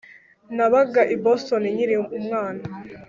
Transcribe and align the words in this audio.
Nabaga 0.55 1.01
i 1.15 1.15
Boston 1.23 1.63
nkiri 1.75 1.95
umwana 2.19 2.63